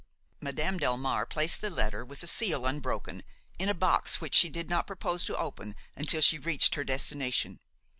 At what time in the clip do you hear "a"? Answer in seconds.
3.69-3.73